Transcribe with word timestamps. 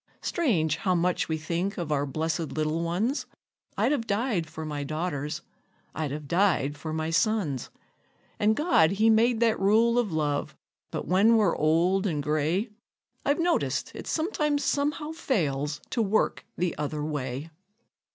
Strange 0.23 0.77
how 0.77 0.95
much 0.95 1.29
we 1.29 1.37
think 1.37 1.77
of 1.77 1.91
our 1.91 2.07
blessed 2.07 2.53
little 2.53 2.81
ones! 2.81 3.27
I'd 3.77 3.91
have 3.91 4.07
died 4.07 4.47
for 4.49 4.65
my 4.65 4.83
daughters, 4.83 5.43
I'd 5.93 6.09
have 6.09 6.27
died 6.27 6.75
for 6.75 6.91
my 6.91 7.11
sons; 7.11 7.69
And 8.39 8.55
God 8.55 8.93
he 8.93 9.11
made 9.11 9.41
that 9.41 9.59
rule 9.59 9.99
of 9.99 10.11
love; 10.11 10.55
but 10.89 11.07
when 11.07 11.37
we're 11.37 11.55
old 11.55 12.07
and 12.07 12.23
gray, 12.23 12.69
I've 13.23 13.37
noticed 13.37 13.91
it 13.93 14.07
sometimes 14.07 14.63
somehow 14.63 15.11
fails 15.11 15.79
to 15.91 16.01
work 16.01 16.47
the 16.57 16.75
other 16.79 17.05
way. 17.05 17.51